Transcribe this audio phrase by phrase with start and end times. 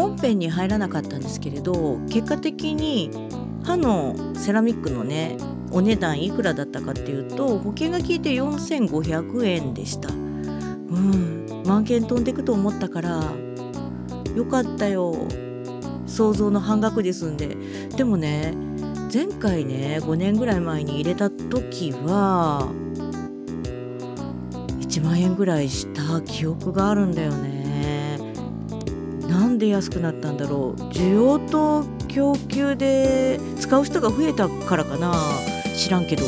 [0.00, 3.10] 本編に入らなかったんですけれど結果的に
[3.62, 5.36] 歯のセラミックのね
[5.70, 10.08] お値段いくらだったかっていうと保険が効いて4500円でした。
[10.08, 13.22] うん万件飛んでくと思ったから
[14.34, 15.14] よかったよ。
[16.06, 17.56] 想像の半額で済んで。
[17.94, 18.54] でもね
[19.12, 22.72] 前回ね5年ぐらい前に入れた時は
[24.80, 27.59] 1万円ぐらいした記憶があるんだよね。
[29.60, 30.80] で安くなったんだろう。
[30.90, 35.14] 需要と供給で使う人が増えたからかな。
[35.76, 36.24] 知らんけど。